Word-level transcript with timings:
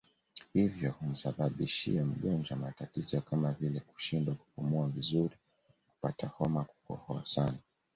Hivyo 0.53 0.91
humsababishia 0.91 2.05
mgonjwa 2.05 2.57
matatizo 2.57 3.21
kama 3.21 3.51
vile 3.51 3.79
kushindwa 3.79 4.35
kupumua 4.35 4.87
vizuri 4.89 5.35
kupata 5.91 6.27
homa 6.27 6.63
kukohoa 6.63 7.25
sana 7.25 7.57